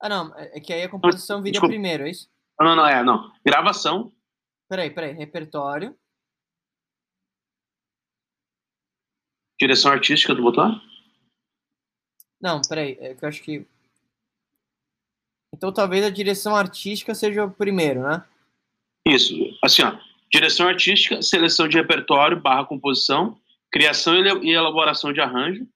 [0.00, 1.72] Ah, não, é, é que aí a composição viria Desculpa.
[1.72, 2.30] primeiro, é isso?
[2.58, 3.32] Não, não, é, não.
[3.44, 4.12] Gravação.
[4.68, 5.12] Peraí, peraí.
[5.12, 5.96] Repertório.
[9.60, 10.80] Direção artística do botão?
[12.40, 12.96] Não, peraí.
[13.00, 13.66] É que eu acho que.
[15.54, 18.24] Então talvez a direção artística seja o primeiro, né?
[19.06, 19.34] Isso.
[19.62, 19.98] Assim, ó.
[20.30, 23.40] Direção artística, seleção de repertório barra composição,
[23.72, 25.66] criação e elaboração de arranjo,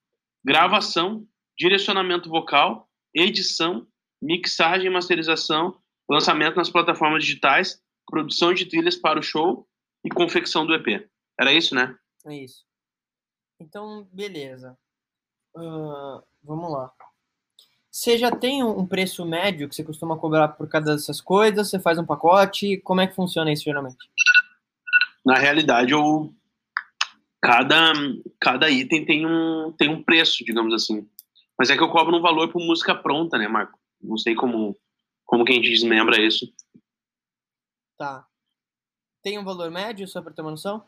[0.45, 3.87] gravação, direcionamento vocal, edição,
[4.21, 5.75] mixagem e masterização,
[6.09, 9.67] lançamento nas plataformas digitais, produção de trilhas para o show
[10.05, 11.09] e confecção do EP.
[11.39, 11.97] Era isso, né?
[12.27, 12.63] É isso.
[13.63, 14.77] Então, beleza.
[15.55, 16.91] Uh, vamos lá.
[17.89, 21.69] Você já tem um preço médio que você costuma cobrar por cada dessas coisas?
[21.69, 22.77] Você faz um pacote?
[22.81, 23.97] Como é que funciona isso geralmente?
[25.25, 26.33] Na realidade, eu
[27.41, 27.93] cada
[28.39, 31.07] cada item tem um tem um preço, digamos assim.
[31.57, 33.79] Mas é que eu cobro um valor por música pronta, né, Marco?
[34.01, 34.75] Não sei como
[35.23, 36.51] como que a gente desmembra isso.
[37.97, 38.27] Tá.
[39.21, 40.85] Tem um valor médio, só para ter uma noção?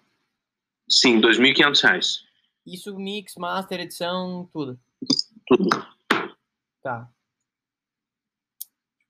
[0.89, 2.24] Sim, R$ 2.500.
[2.65, 4.79] Isso mix, master, edição, tudo?
[5.45, 5.69] Tudo.
[6.81, 7.07] Tá.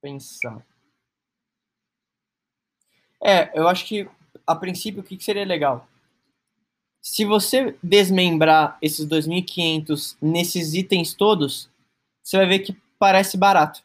[0.01, 0.65] Pensar.
[3.23, 4.09] É, eu acho que,
[4.45, 5.87] a princípio, o que, que seria legal?
[7.01, 11.69] Se você desmembrar esses 2.500 nesses itens todos,
[12.21, 13.83] você vai ver que parece barato.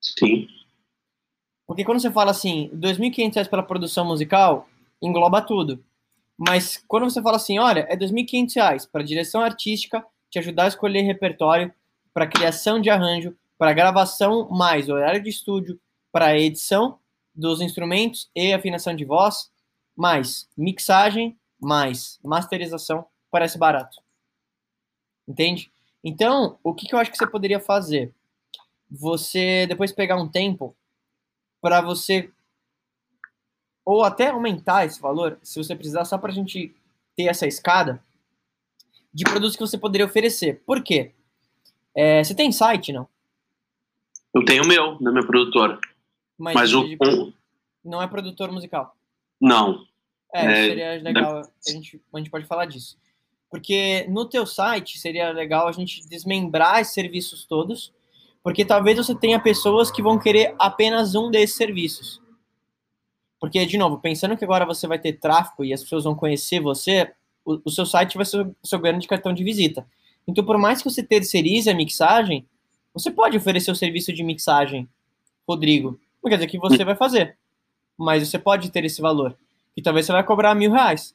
[0.00, 0.46] Sim.
[1.66, 4.68] Porque quando você fala assim, R$ 2.500 pela produção musical,
[5.00, 5.82] engloba tudo.
[6.44, 10.68] Mas quando você fala assim, olha, é R$ 2.500 para direção artística, te ajudar a
[10.68, 11.72] escolher repertório,
[12.12, 16.98] para criação de arranjo, para gravação, mais horário de estúdio, para edição
[17.32, 19.52] dos instrumentos e afinação de voz,
[19.96, 24.02] mais mixagem, mais masterização, parece barato.
[25.28, 25.70] Entende?
[26.02, 28.12] Então, o que, que eu acho que você poderia fazer?
[28.90, 30.76] Você depois pegar um tempo
[31.60, 32.32] para você
[33.84, 36.74] ou até aumentar esse valor, se você precisar, só para a gente
[37.16, 38.02] ter essa escada
[39.12, 40.62] de produtos que você poderia oferecer.
[40.64, 41.12] Por quê?
[41.94, 43.06] É, você tem site, não?
[44.34, 45.78] Eu tenho o meu, na minha produtora.
[46.38, 46.84] Mas, Mas o.
[46.84, 46.96] de-
[47.84, 48.96] não é produtor musical.
[49.40, 49.84] não.
[50.34, 52.96] É, É, seria legal, a gente, a gente pode falar disso.
[53.50, 57.92] Porque no teu site seria legal a gente desmembrar esses serviços todos,
[58.42, 62.21] porque talvez você tenha pessoas que vão querer apenas um desses serviços.
[63.42, 66.60] Porque, de novo, pensando que agora você vai ter tráfego e as pessoas vão conhecer
[66.60, 67.12] você,
[67.44, 69.84] o, o seu site vai ser o seu grande cartão de visita.
[70.28, 72.46] Então, por mais que você terceirize a mixagem,
[72.94, 74.88] você pode oferecer o serviço de mixagem,
[75.44, 75.98] Rodrigo.
[76.22, 77.36] Não quer dizer que você vai fazer,
[77.98, 79.36] mas você pode ter esse valor.
[79.76, 81.12] E talvez você vai cobrar mil reais.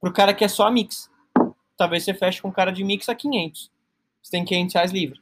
[0.00, 1.10] Pro cara que é só mix.
[1.76, 3.68] Talvez você feche com um cara de mix a 500.
[4.22, 5.20] Você tem 500 reais livre.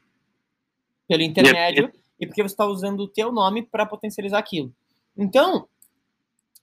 [1.09, 4.70] Pelo intermédio e porque você está usando o teu nome para potencializar aquilo.
[5.16, 5.66] Então,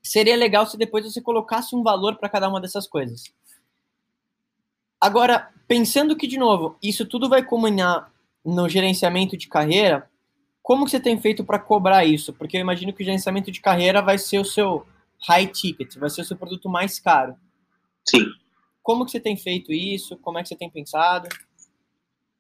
[0.08, 3.24] seria legal se depois você colocasse um valor para cada uma dessas coisas.
[5.00, 8.12] Agora, pensando que, de novo, isso tudo vai culminar
[8.44, 10.10] no gerenciamento de carreira,
[10.64, 12.34] como que você tem feito para cobrar isso?
[12.34, 14.86] Porque eu imagino que o gerenciamento de carreira vai ser o seu
[15.28, 17.36] high ticket, vai ser o seu produto mais caro.
[18.08, 18.26] Sim.
[18.82, 20.18] Como que você tem feito isso?
[20.18, 21.28] Como é que você tem pensado?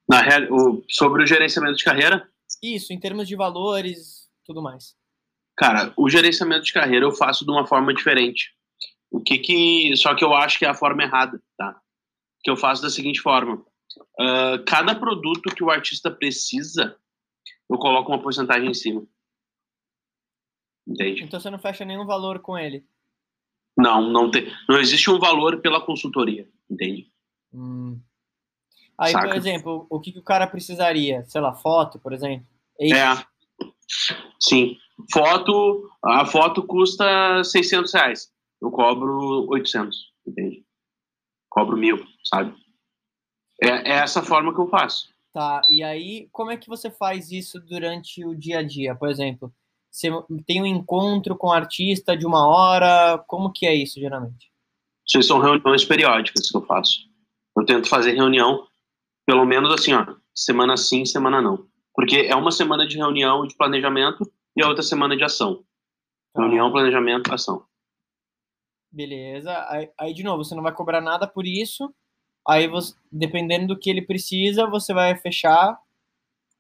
[0.10, 2.28] Na real, o- sobre o gerenciamento de carreira,
[2.64, 4.96] Isso, em termos de valores, tudo mais.
[5.58, 8.56] Cara, o gerenciamento de carreira eu faço de uma forma diferente.
[9.12, 9.96] O que que.
[9.98, 11.80] Só que eu acho que é a forma errada, tá?
[12.44, 13.66] Que eu faço da seguinte forma:
[14.20, 16.98] Ah, cada produto que o artista precisa,
[17.70, 19.06] eu coloco uma porcentagem em cima.
[20.88, 21.24] Entende?
[21.24, 22.86] Então você não fecha nenhum valor com ele.
[23.78, 24.52] Não, não tem.
[24.68, 27.12] Não existe um valor pela consultoria, entende?
[27.54, 28.00] Hum.
[28.98, 29.28] Aí, Saca.
[29.28, 31.24] por exemplo, o que, que o cara precisaria?
[31.26, 32.48] Sei lá, foto, por exemplo.
[32.80, 32.88] É.
[34.40, 34.78] Sim.
[35.12, 38.32] Foto, a foto custa 600 reais.
[38.62, 39.96] Eu cobro 800,
[40.26, 40.66] entende?
[41.50, 42.56] Cobro mil, sabe?
[43.62, 45.10] É, é essa forma que eu faço.
[45.34, 48.96] Tá, e aí, como é que você faz isso durante o dia a dia?
[48.96, 49.54] Por exemplo,
[49.92, 50.10] você
[50.46, 54.52] tem um encontro com o artista de uma hora, como que é isso, geralmente?
[55.08, 57.02] Isso são reuniões periódicas que eu faço.
[57.56, 58.68] Eu tento fazer reunião,
[59.26, 61.68] pelo menos assim, ó, semana sim, semana não.
[61.98, 65.66] Porque é uma semana de reunião e de planejamento e a outra semana de ação.
[66.32, 66.44] Tá.
[66.44, 67.66] Reunião, planejamento, ação.
[68.92, 69.66] Beleza.
[69.68, 71.92] Aí, aí, de novo, você não vai cobrar nada por isso.
[72.48, 75.76] Aí, você, dependendo do que ele precisa, você vai fechar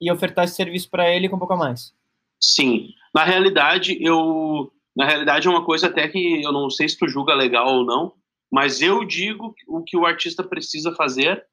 [0.01, 1.93] e ofertar esse serviço para ele com um pouco a mais.
[2.41, 2.89] Sim.
[3.13, 4.73] Na realidade, eu.
[4.95, 7.85] Na realidade, é uma coisa até que eu não sei se tu julga legal ou
[7.85, 8.15] não,
[8.51, 11.45] mas eu digo o que o artista precisa fazer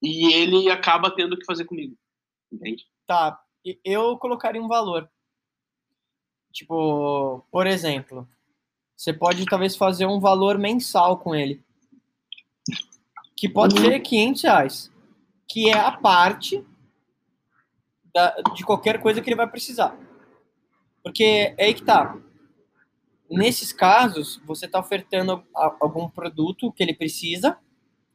[0.00, 1.96] e ele acaba tendo que fazer comigo.
[2.52, 2.84] Entende?
[3.06, 3.40] Tá,
[3.84, 5.08] eu colocaria um valor.
[6.52, 8.26] Tipo, por exemplo,
[8.96, 11.62] você pode talvez fazer um valor mensal com ele.
[13.36, 13.84] Que pode Uhum.
[13.84, 14.92] ser 500 reais.
[15.48, 16.64] Que é a parte
[18.14, 19.96] da- de qualquer coisa que ele vai precisar.
[21.02, 22.16] Porque é aí que tá.
[23.30, 27.58] Nesses casos, você tá ofertando algum produto que ele precisa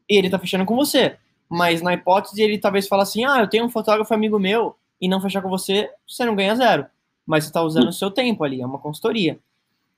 [0.10, 1.19] e ele tá fechando com você.
[1.49, 5.10] Mas na hipótese ele talvez fale assim: ah, eu tenho um fotógrafo amigo meu e
[5.10, 6.86] não fechar com você, você não ganha zero.
[7.26, 9.40] Mas você tá usando o seu tempo ali, é uma consultoria.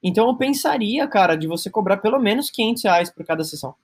[0.01, 3.75] Então eu pensaria, cara, de você cobrar pelo menos 500 reais por cada sessão.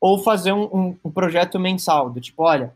[0.00, 2.74] Ou fazer um, um- um projeto mensal, do tipo, olha,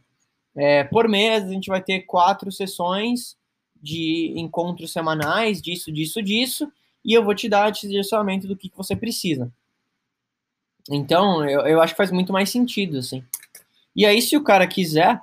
[0.57, 3.37] é, por mês a gente vai ter quatro sessões
[3.83, 6.71] de encontros semanais, disso, disso, disso,
[7.05, 9.51] e eu vou te dar esse direcionamento do que, que você precisa.
[10.91, 13.23] Então, eu, eu acho que faz muito mais sentido, assim.
[13.95, 15.21] E aí, se o cara quiser,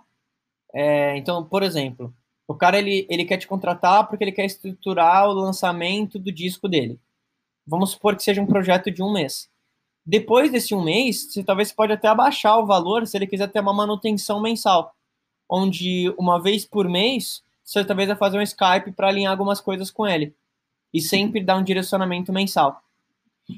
[0.79, 2.13] é, então, por exemplo,
[2.47, 6.69] o cara ele, ele quer te contratar porque ele quer estruturar o lançamento do disco
[6.69, 6.99] dele.
[7.65, 9.49] Vamos supor que seja um projeto de um mês.
[10.05, 13.59] Depois desse um mês, você talvez pode até abaixar o valor se ele quiser ter
[13.59, 14.93] uma manutenção mensal,
[15.49, 19.89] onde uma vez por mês você talvez vai fazer um Skype para alinhar algumas coisas
[19.89, 20.35] com ele
[20.93, 22.83] e sempre dar um direcionamento mensal.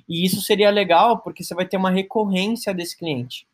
[0.08, 3.46] E isso seria legal porque você vai ter uma recorrência desse cliente.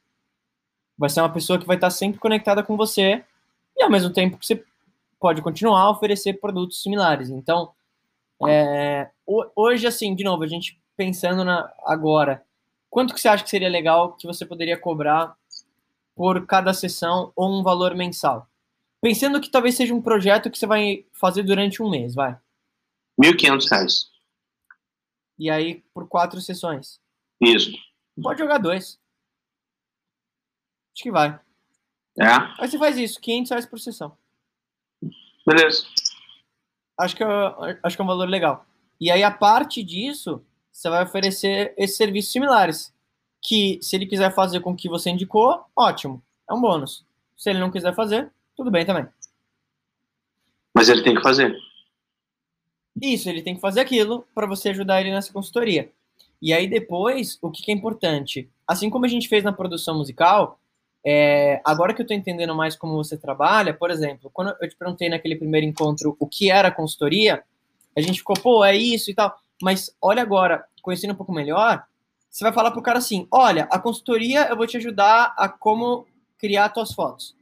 [0.95, 3.25] Vai ser uma pessoa que vai estar sempre conectada com você
[3.77, 4.63] e ao mesmo tempo que você
[5.19, 7.29] pode continuar a oferecer produtos similares.
[7.29, 7.73] Então,
[8.47, 12.43] é, ho- hoje, assim, de novo, a gente pensando na, agora,
[12.89, 15.35] quanto que você acha que seria legal que você poderia cobrar
[16.15, 18.47] por cada sessão ou um valor mensal?
[19.01, 22.31] Pensando que talvez seja um projeto que você vai fazer durante um mês, vai.
[23.21, 24.07] R$ 1.500.
[25.38, 26.99] E aí, por quatro sessões.
[27.41, 27.71] Isso.
[28.21, 28.97] Pode jogar dois.
[30.93, 31.38] Acho que vai.
[32.19, 32.28] É?
[32.60, 34.17] Aí você faz isso, 500 reais por sessão.
[35.45, 35.86] Beleza.
[36.97, 38.65] Acho que, é, acho que é um valor legal.
[38.99, 42.93] E aí, a parte disso, você vai oferecer esses serviços similares.
[43.41, 46.23] Que, se ele quiser fazer com o que você indicou, ótimo.
[46.49, 47.06] É um bônus.
[47.38, 49.08] Se ele não quiser fazer, tudo bem também.
[50.73, 51.56] Mas ele tem que fazer.
[53.01, 55.91] Isso, ele tem que fazer aquilo para você ajudar ele nessa consultoria.
[56.41, 58.49] E aí depois, o que, que é importante?
[58.67, 60.60] Assim como a gente fez na produção musical,
[61.06, 64.76] é, agora que eu estou entendendo mais como você trabalha, por exemplo, quando eu te
[64.76, 67.44] perguntei naquele primeiro encontro o que era consultoria,
[67.96, 69.36] a gente ficou, pô, é isso e tal.
[69.62, 71.84] Mas olha agora, conhecendo um pouco melhor,
[72.28, 76.08] você vai falar pro cara assim: olha, a consultoria eu vou te ajudar a como
[76.39, 77.36] criar suas fotos.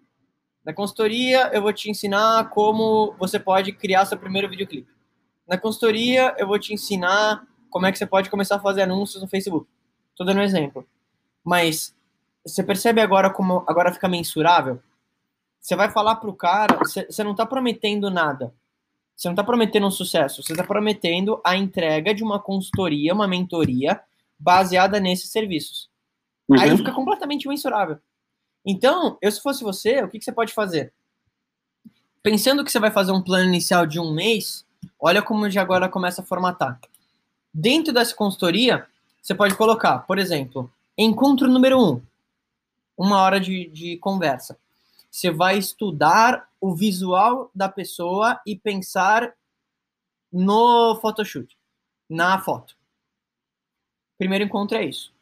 [0.64, 4.92] Na consultoria eu vou te ensinar como você pode criar seu primeiro videoclipe.
[5.48, 9.22] Na consultoria eu vou te ensinar como é que você pode começar a fazer anúncios
[9.22, 9.68] no Facebook.
[10.16, 10.86] Tô dando um exemplo.
[11.44, 11.96] Mas
[12.46, 14.82] você percebe agora como agora fica mensurável?
[15.60, 18.54] Você vai falar pro cara, você, você não tá prometendo nada.
[19.16, 23.28] Você não tá prometendo um sucesso, você tá prometendo a entrega de uma consultoria, uma
[23.28, 24.02] mentoria
[24.38, 25.90] baseada nesses serviços.
[26.50, 26.60] Uhum.
[26.60, 28.00] Aí fica completamente mensurável.
[28.66, 30.92] Então, eu se fosse você, o que, que você pode fazer?
[32.22, 34.66] Pensando que você vai fazer um plano inicial de um mês,
[35.00, 36.80] olha como já agora começa a formatar.
[37.54, 38.86] Dentro dessa consultoria,
[39.22, 42.02] você pode colocar, por exemplo, encontro número um,
[42.98, 44.58] uma hora de, de conversa.
[45.10, 49.34] Você vai estudar o visual da pessoa e pensar
[50.32, 51.56] no photoshoot,
[52.10, 52.76] na foto.
[54.18, 55.14] Primeiro encontro é isso.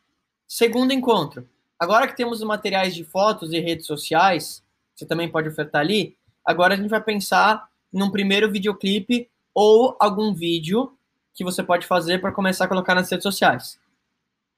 [0.47, 4.63] Segundo encontro, agora que temos os materiais de fotos e redes sociais,
[4.95, 6.17] você também pode ofertar ali.
[6.45, 10.97] Agora a gente vai pensar num primeiro videoclipe ou algum vídeo
[11.33, 13.79] que você pode fazer para começar a colocar nas redes sociais.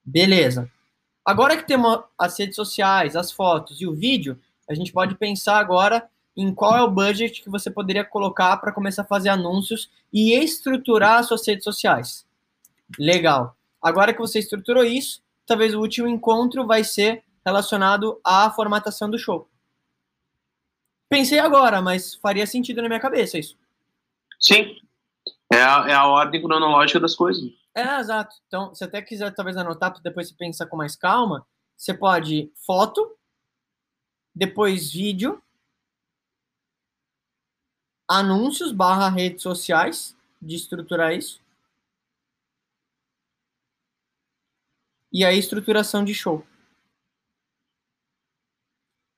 [0.04, 0.70] Beleza.
[1.26, 5.58] Agora que temos as redes sociais, as fotos e o vídeo, a gente pode pensar
[5.58, 9.90] agora em qual é o budget que você poderia colocar para começar a fazer anúncios
[10.12, 12.26] e estruturar as suas redes sociais.
[13.00, 13.56] Legal.
[13.82, 19.18] Agora que você estruturou isso, talvez o último encontro vai ser relacionado à formatação do
[19.18, 19.48] show.
[21.10, 23.56] Pensei agora, mas faria sentido na minha cabeça isso.
[24.40, 24.78] Sim.
[25.52, 27.44] É a, é a ordem cronológica das coisas.
[27.76, 28.36] É, exato.
[28.48, 32.52] Então, se até quiser talvez anotar para depois você pensar com mais calma, você pode
[32.66, 33.18] foto,
[34.36, 35.42] depois vídeo,
[38.08, 41.42] anúncios barra redes sociais, de estruturar isso.
[45.14, 46.46] E aí, estruturação de show.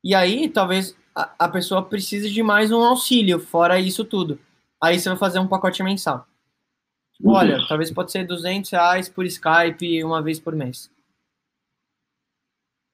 [0.03, 4.39] E aí, talvez a, a pessoa precise de mais um auxílio, fora isso tudo.
[4.81, 6.25] Aí você vai fazer um pacote mensal.
[7.23, 10.91] Olha, talvez pode ser 200 reais por Skype uma vez por mês.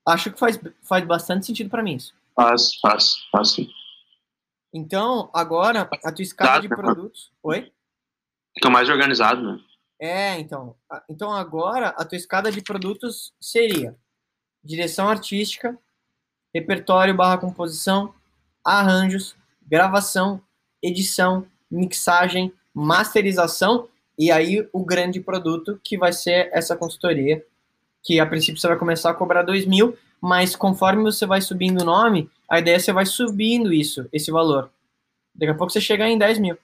[0.07, 2.13] Acho que faz, faz bastante sentido para mim isso.
[2.35, 3.69] Faz, faz, faz sim.
[4.73, 6.75] Então, agora, a tua escala de né?
[6.75, 7.31] produtos...
[7.43, 7.71] Oi?
[8.53, 9.59] Fica mais organizado, né?
[9.99, 10.75] É, então.
[11.09, 13.95] Então, agora, a tua escada de produtos seria
[14.63, 15.77] direção artística,
[16.53, 18.13] repertório barra composição,
[18.63, 20.41] arranjos, gravação,
[20.81, 23.89] edição, mixagem, masterização
[24.21, 27.43] e aí o grande produto que vai ser essa consultoria,
[28.03, 31.81] que a princípio você vai começar a cobrar 2 mil, mas conforme você vai subindo
[31.81, 34.71] o nome, a ideia é você vai subindo isso, esse valor.
[35.33, 36.55] Daqui a pouco você chega em 10 mil.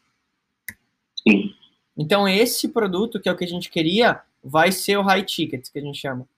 [1.28, 1.52] Sim.
[1.98, 5.72] Então esse produto, que é o que a gente queria, vai ser o high ticket,
[5.72, 6.30] que a gente chama.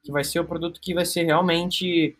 [0.00, 2.16] Que vai ser o produto que vai ser realmente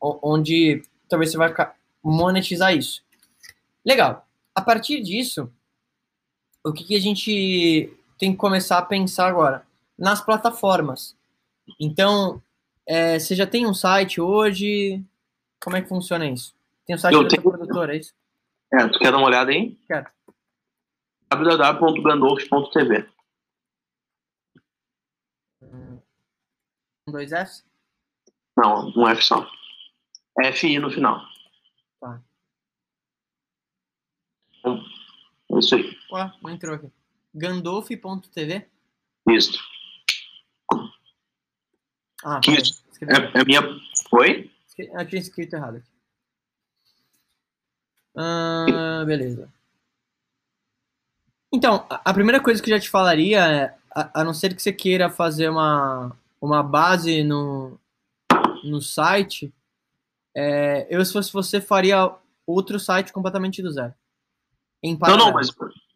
[0.00, 1.54] onde talvez você vai
[2.02, 3.04] monetizar isso.
[3.86, 5.48] Legal a partir disso,
[6.64, 9.66] o que, que a gente tem que começar a pensar agora?
[9.98, 11.14] Nas plataformas.
[11.78, 12.42] Então,
[12.86, 15.04] é, você já tem um site hoje?
[15.62, 16.54] Como é que funciona isso?
[16.86, 17.42] Tem um site da tenho...
[17.42, 18.14] produtora, é isso?
[18.72, 19.78] É, tu quer dar uma olhada aí?
[19.86, 20.06] Quero.
[21.30, 23.08] www.gandolf.tv
[25.62, 26.00] Um,
[27.08, 27.64] dois Fs?
[28.56, 29.46] Não, um F só.
[30.52, 31.20] FI no final.
[32.00, 32.20] Tá.
[35.54, 35.96] É isso aí.
[36.10, 36.90] Ué, não entrou aqui.
[37.34, 38.66] Gandolf.tv?
[39.30, 39.58] Isso.
[42.24, 42.82] Ah, que isso?
[43.02, 43.60] É, é minha.
[44.12, 44.50] Oi?
[44.78, 45.88] Eu tinha escrito errado aqui.
[48.16, 49.52] Ah, beleza.
[51.52, 54.62] Então, a primeira coisa que eu já te falaria é, a, a não ser que
[54.62, 57.78] você queira fazer uma, uma base no,
[58.64, 59.52] no site,
[60.34, 62.12] é, eu, se fosse você, faria
[62.44, 63.94] outro site completamente do zero.
[64.92, 65.50] Não, não, mas,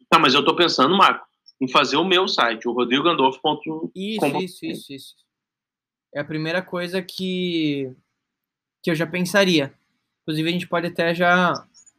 [0.09, 1.25] tá, mas eu tô pensando, Marco,
[1.61, 3.91] em fazer o meu site, o rodrigogandolfo.com.
[3.93, 5.15] Isso, isso, isso, isso.
[6.13, 7.91] É a primeira coisa que,
[8.81, 9.73] que eu já pensaria.
[10.23, 11.53] Inclusive, a gente pode até já,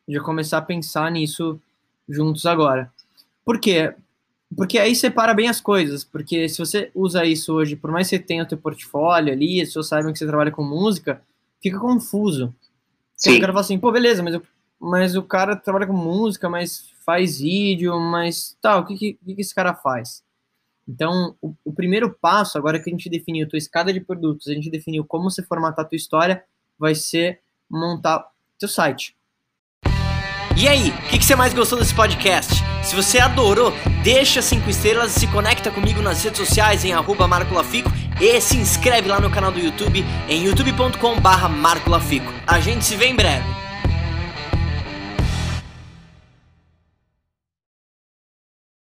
[0.08, 1.60] já começar a pensar nisso
[2.08, 2.92] juntos agora.
[3.44, 3.94] Por quê?
[4.56, 6.02] Porque aí separa bem as coisas.
[6.02, 9.60] Porque se você usa isso hoje, por mais que você tenha o teu portfólio ali,
[9.60, 11.22] as pessoas saibam que você trabalha com música,
[11.62, 12.54] fica confuso.
[13.14, 13.36] Sim.
[13.36, 14.42] O cara fala assim, pô, beleza, mas, eu,
[14.80, 19.40] mas o cara trabalha com música, mas faz vídeo, mas tal, o que, que, que
[19.40, 20.22] esse cara faz?
[20.88, 24.48] Então, o, o, primeiro passo, agora que a gente definiu a tua escada de produtos,
[24.48, 26.42] a gente definiu como você formatar a tua história,
[26.78, 28.26] vai ser montar
[28.58, 29.14] teu site.
[30.56, 32.54] E aí, o que, que, você mais gostou desse podcast?
[32.82, 33.72] Se você adorou,
[34.02, 38.40] deixa cinco estrelas e se conecta comigo nas redes sociais em arroba Marco Lafico e
[38.40, 42.32] se inscreve lá no canal do YouTube em youtube.com barra Marco Lafico.
[42.46, 43.59] A gente se vê em breve.